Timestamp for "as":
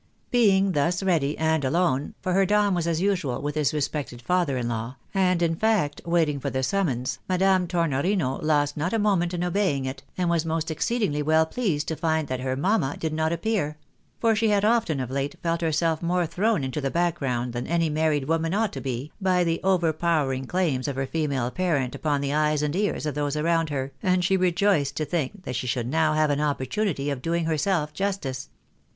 2.87-3.01